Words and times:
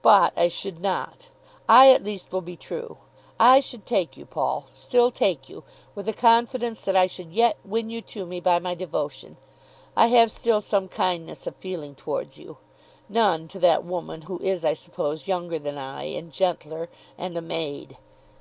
"But 0.00 0.32
I 0.36 0.46
should 0.46 0.80
not. 0.80 1.28
I 1.68 1.90
at 1.90 2.04
least 2.04 2.30
will 2.30 2.40
be 2.40 2.56
true. 2.56 2.98
I 3.40 3.58
should 3.58 3.84
take 3.84 4.16
you, 4.16 4.24
Paul, 4.24 4.66
still 4.74 5.10
take 5.10 5.48
you; 5.48 5.64
with 5.92 6.06
a 6.08 6.12
confidence 6.12 6.82
that 6.82 6.94
I 6.94 7.08
should 7.08 7.32
yet 7.32 7.58
win 7.64 7.90
you 7.90 8.00
to 8.14 8.24
me 8.26 8.38
by 8.38 8.60
my 8.60 8.76
devotion. 8.76 9.36
I 9.96 10.06
have 10.06 10.30
still 10.30 10.60
some 10.60 10.86
kindness 10.86 11.48
of 11.48 11.56
feeling 11.56 11.96
towards 11.96 12.38
you, 12.38 12.58
none 13.08 13.48
to 13.48 13.58
that 13.58 13.84
woman 13.84 14.22
who 14.22 14.38
is 14.38 14.64
I 14.64 14.74
suppose 14.74 15.26
younger 15.26 15.58
than 15.58 15.76
I, 15.78 16.04
and 16.04 16.30
gentler, 16.30 16.88
and 17.18 17.36
a 17.36 17.42
maid." 17.42 17.96